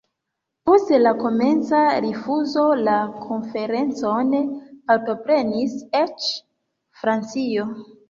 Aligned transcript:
Post 0.69 0.93
la 1.03 1.11
komenca 1.19 1.81
rifuzo, 2.07 2.65
la 2.89 2.97
konferencon 3.27 4.35
partoprenis 4.91 5.81
eĉ 6.05 6.31
Francio. 7.05 7.73